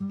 [0.00, 0.08] 传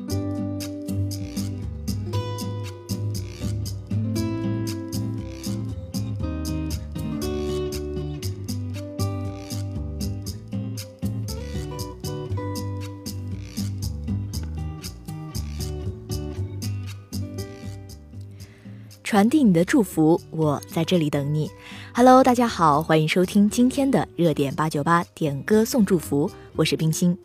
[19.28, 21.50] 递你的祝福，我在这里等你。
[21.96, 27.18] Hello，大家好，欢迎收听今天的热点八九八点歌送祝福，我是冰心。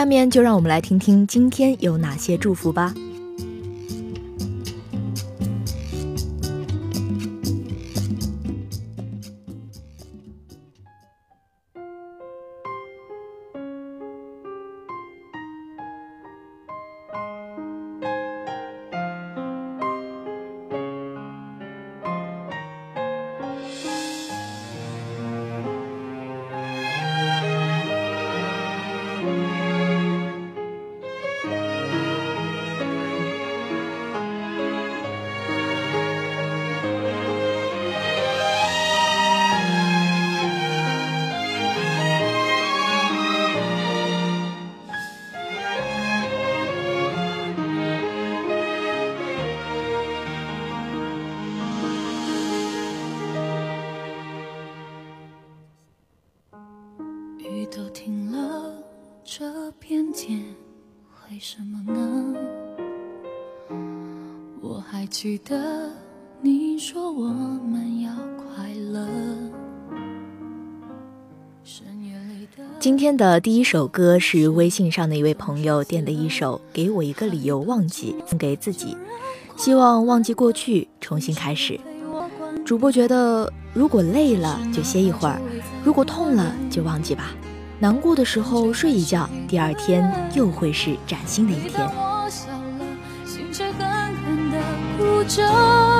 [0.00, 2.94] 下面就让我们来听听今天有哪些祝福吧。
[65.22, 65.90] 记得
[66.40, 69.06] 你说我们要快乐。
[72.78, 78.96] 今天的第一首歌是微信上的一位朋友点的一首《给我一个理由忘记》，送给自己，
[79.58, 81.78] 希望忘记过去，重新开始。
[82.64, 85.38] 主播觉得，如果累了就歇一会儿，
[85.84, 87.34] 如果痛了就忘记吧。
[87.78, 92.09] 难过的时候睡一觉，第二天又会是崭新的一天。
[95.30, 95.99] 就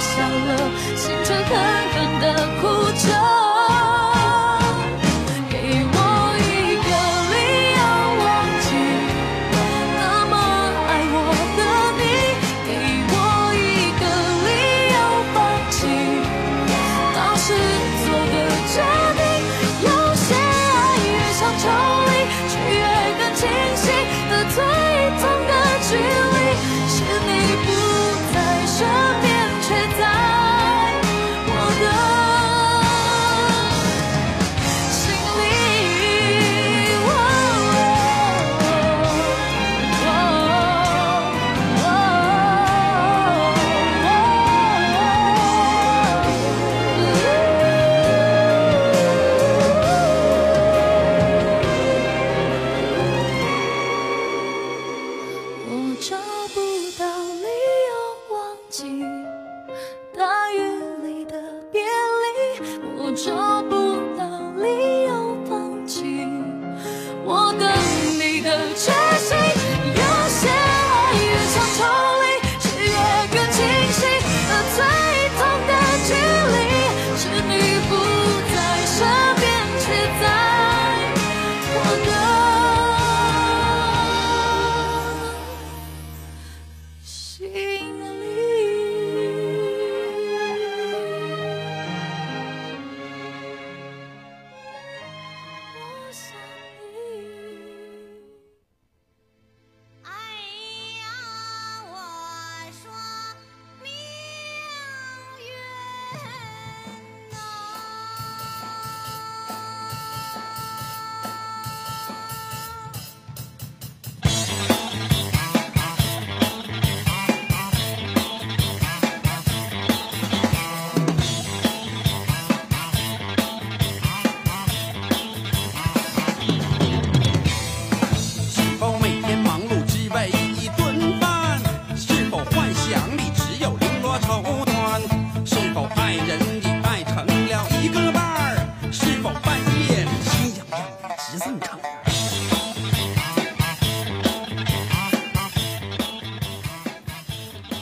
[0.00, 0.56] 笑了，
[0.96, 1.50] 心却狠
[1.92, 2.24] 狠的
[2.60, 2.62] 哭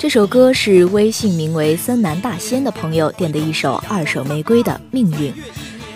[0.08, 5.30] 这首歌是微信名为森南大仙的朋友点的一首二手玫瑰的命运。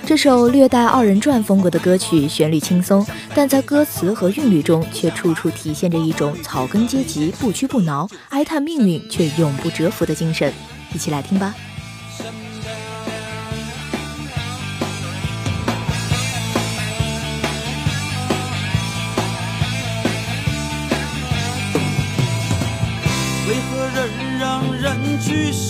[0.04, 10.52] 这首略带二人转风格的歌曲，旋律轻松，但在歌词和韵律中却处处体现着一种草根阶级不屈不挠、哀叹命运却永不折服的精神。
[10.92, 11.54] 一起来听吧。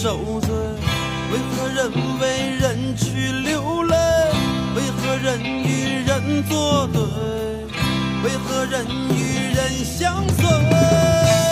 [0.03, 0.51] 受罪？
[1.31, 3.97] 为何人为人去流泪？
[4.75, 7.01] 为何人与人作对？
[8.25, 11.52] 为何人与人相随？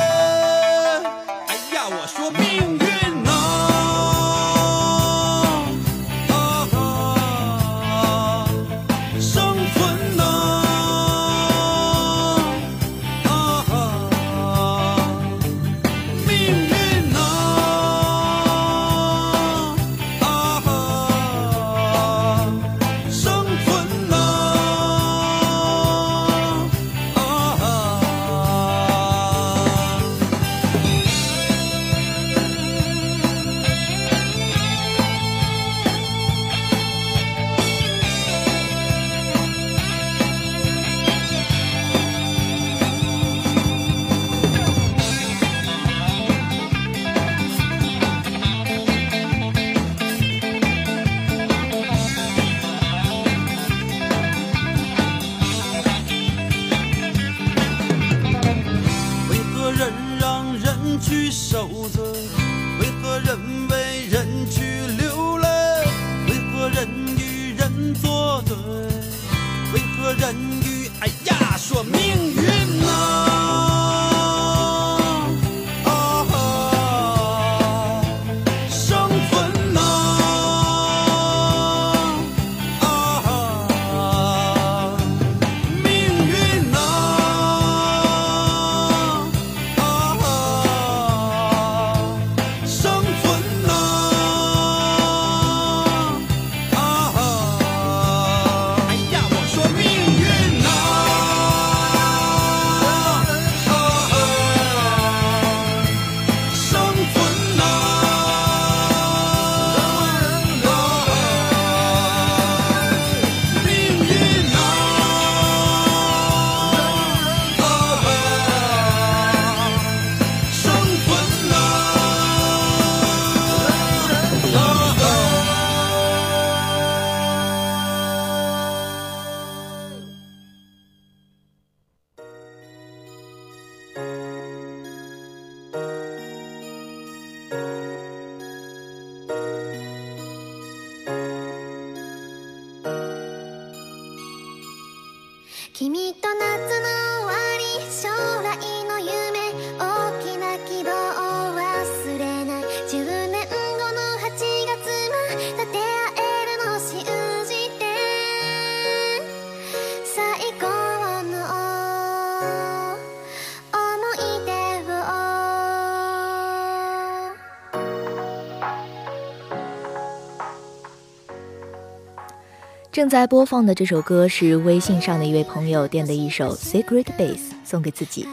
[173.01, 178.29] 正在播放的这首歌是微信上的一位朋友点的一首《Secret Base》，送给自己，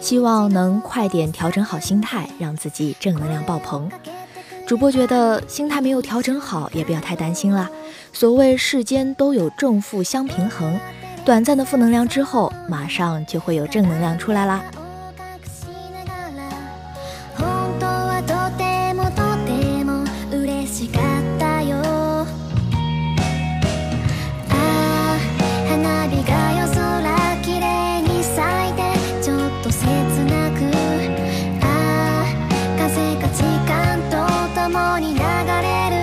[0.00, 3.90] 希望能快点调整好心态，让自己正能量爆棚。
[4.64, 7.68] 主播觉得心态没有调整好，也不要太担心啦。
[8.12, 10.78] 所谓世间都有正负相平衡，
[11.24, 14.62] 短暂的负能量之后，马上就会有正能量出来啦。
[35.32, 36.01] 流れる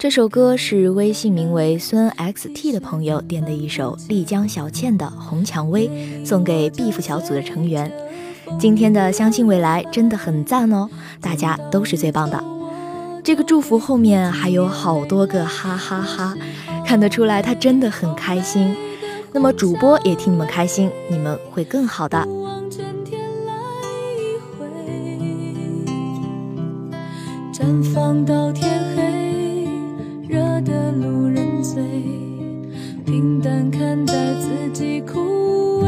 [0.00, 5.86] 这首歌是微信名为孙 xt 的朋友点的一首丽江小倩的《红蔷薇》，
[6.26, 7.92] 送给 beef 小组的成员。
[8.58, 10.88] 今天的相信未来真的很赞哦，
[11.20, 12.42] 大家都是最棒的。
[13.22, 16.34] 这个祝福后面还有好多个哈哈哈，
[16.86, 18.74] 看得出来他真的很开心。
[19.32, 22.26] 那么主播也替你们开心，你们会更好的。
[27.52, 28.82] 绽放到天，
[31.00, 31.82] 路人醉，
[33.06, 35.79] 平淡看待自己苦。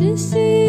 [0.00, 0.59] 只需。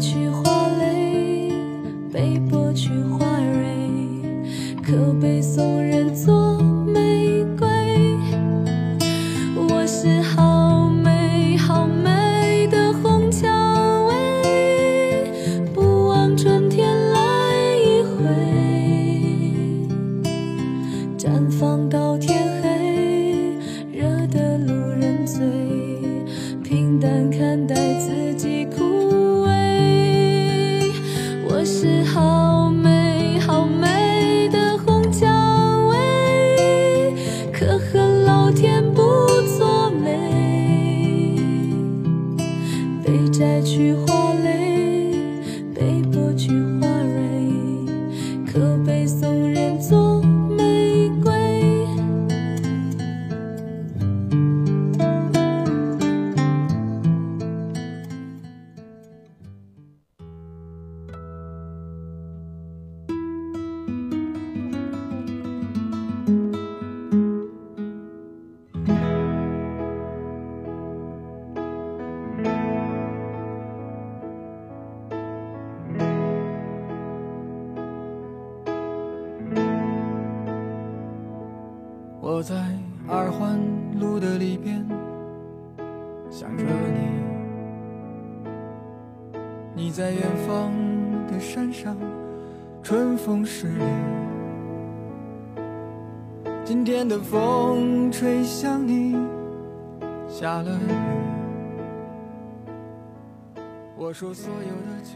[0.00, 1.52] 去花蕾，
[2.12, 4.22] 被剥去花蕊，
[4.82, 5.17] 可。
[96.90, 99.14] 天的风吹向你，
[100.26, 100.90] 下了雨。
[103.94, 105.10] 我说所有的酒。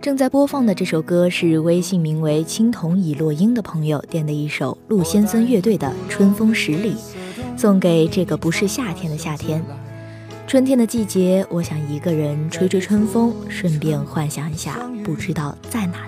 [0.00, 6.94] 正在播放的这首歌是微信名为“青铜已落英”的朋友点的一首陆先森乐队的《春风十里》，
[7.58, 9.60] 送给这个不是夏天的夏天。
[10.46, 16.07] 春天的季节，我想一个人吹吹春风，顺便幻想一下不知道在哪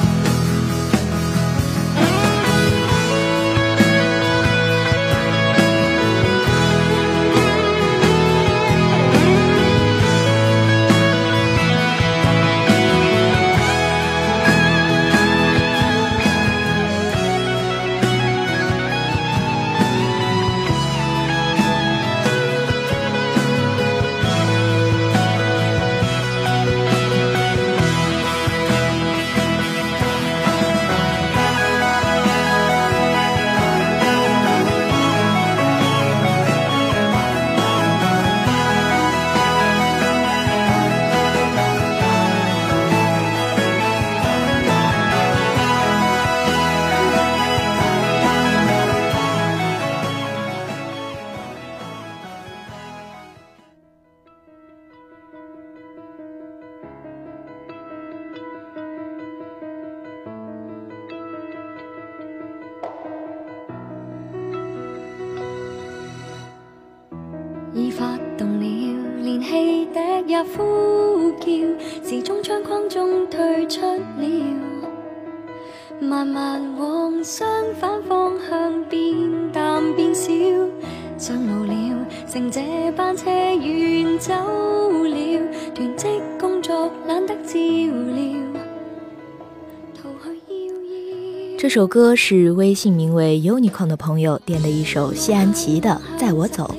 [91.57, 96.75] 这首歌是微信名为 Unicorn 的朋友点的一首谢安琪的《载我走》。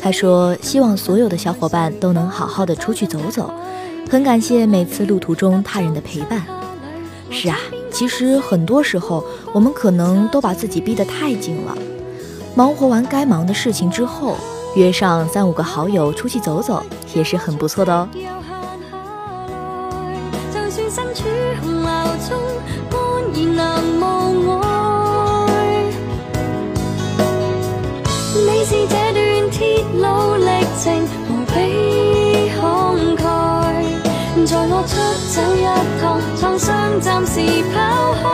[0.00, 3.52] 他说：“希望所有的小伙伴都能好好的出去走走，
[4.10, 6.42] 很感谢每次路途中他人的陪伴。
[7.30, 7.56] 是啊，
[7.90, 11.76] 其实很多时候我们可能都把自己逼得太紧了。
[12.54, 14.36] 忙活完该忙的事情之后，
[14.74, 16.82] 约上三五个好友出去走走，
[17.14, 18.08] 也是很不错的哦。”
[35.36, 35.64] 走一
[36.00, 37.40] 趟，创伤暂时
[37.74, 37.76] 抛
[38.14, 38.24] 开。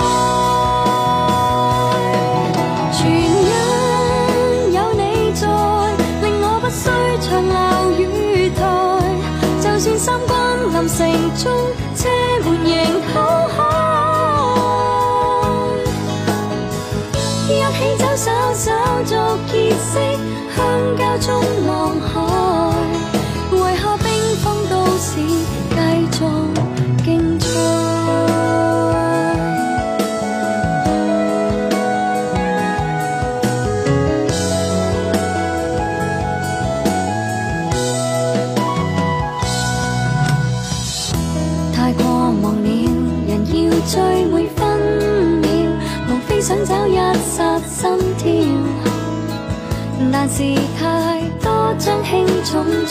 [2.92, 3.50] 全因
[4.72, 5.42] 有你在，
[6.22, 6.80] 令我不需
[7.20, 7.58] 长留
[7.98, 8.02] 雨
[8.50, 8.60] 台。
[9.60, 10.96] 就算三关临城
[11.36, 11.44] 中，
[11.96, 12.08] 车
[12.44, 12.70] 门仍
[13.02, 13.10] 开
[13.50, 13.58] 开，
[17.48, 18.70] 一起走手手
[19.04, 19.12] 做
[19.50, 19.98] 结识。
[20.54, 20.62] 相
[20.96, 21.28] 交中
[21.66, 22.12] 望海，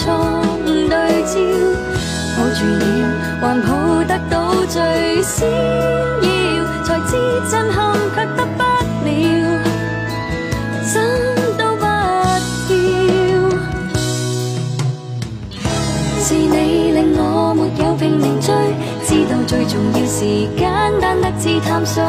[0.04, 0.12] 错
[0.66, 0.96] 误对
[1.30, 1.38] 焦，
[2.36, 2.84] 抱住了，
[3.40, 3.70] 还抱
[4.08, 4.36] 得到
[4.68, 4.76] 最
[5.22, 5.48] 闪
[6.22, 6.28] 耀，
[6.84, 7.10] 才知
[7.52, 7.78] 震撼
[8.16, 8.64] 却得不
[9.06, 9.08] 了，
[10.84, 10.92] 心
[11.56, 11.90] 都不要。
[16.20, 18.50] 是你令我没有拼命追，
[19.06, 20.26] 知道最重要是
[21.42, 22.04] 简单得似淡水，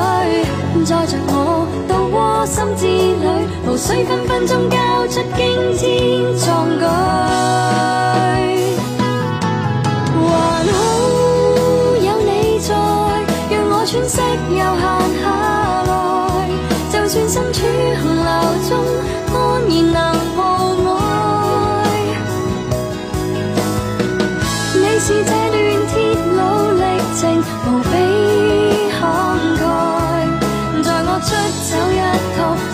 [0.85, 3.25] 载着我到窝心之旅，
[3.67, 4.77] 无需分分钟交
[5.09, 6.85] 出惊天壮举。
[10.15, 10.29] 还
[10.69, 10.75] 好
[11.97, 12.29] 有你
[12.61, 12.69] 在，
[13.51, 14.85] 让我喘息又闲
[15.23, 15.25] 下
[15.89, 15.91] 来，
[16.93, 17.57] 就算身处
[17.97, 18.31] 寒流
[18.69, 18.71] 中，
[19.33, 19.35] 安
[19.67, 19.99] 然能
[20.37, 20.39] 无
[20.99, 21.01] 碍。
[24.75, 25.33] 你是这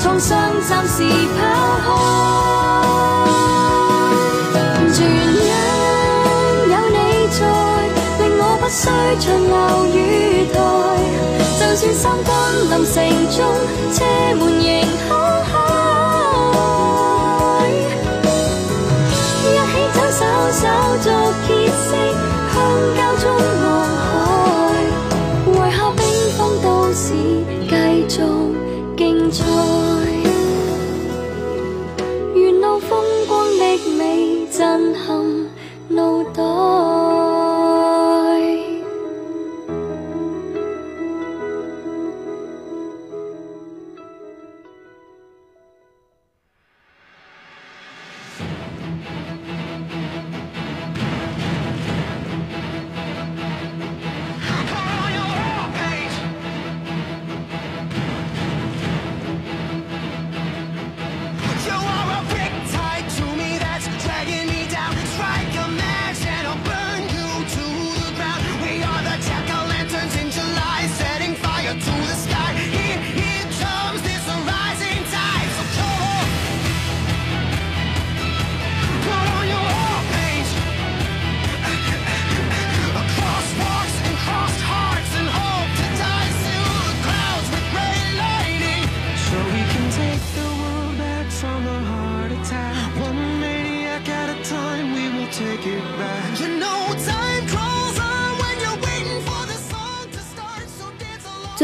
[0.08, 1.02] 趟，创伤暂时
[1.36, 1.38] 抛
[1.84, 1.86] 开。
[4.90, 5.52] 全因
[6.70, 6.96] 有你
[7.28, 7.36] 在，
[8.18, 8.80] 令我不需
[9.20, 9.54] 长留
[9.94, 9.96] 雨
[10.54, 10.56] 台。
[11.60, 12.28] 就算三分
[12.70, 12.96] 临城
[13.28, 13.38] 中，
[13.92, 13.96] 车
[14.36, 14.40] 门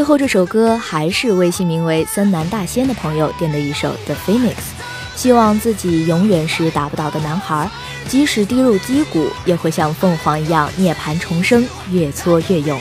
[0.05, 4.53] 最后这首歌还是微信名为“森南大仙”的朋友点的一首《The Phoenix》，
[5.17, 7.71] 希望自己永远是打不倒的男孩，
[8.07, 12.79] 即使跌入低谷，也会像凤凰一样涅槃重生，越挫越勇。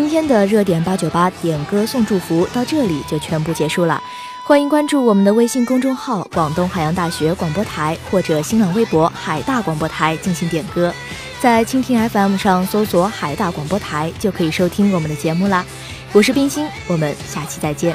[0.00, 4.02] 今天的热点八九八点歌送祝福到这里就全部结束了。
[4.42, 10.90] 欢迎关注我们的微信公众号“广东海洋大学广播台”或者新浪微博“海大广播台”进行点歌。
[11.38, 15.62] 在蜻蜓 FM 上搜索海大广播台就可以收听我们的节目啦。
[16.14, 17.94] 我是冰心，我们下期再见。